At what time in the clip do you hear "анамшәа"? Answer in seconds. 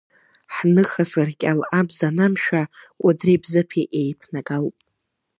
2.07-2.61